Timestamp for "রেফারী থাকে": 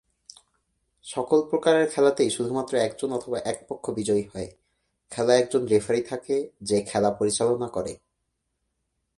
5.65-6.49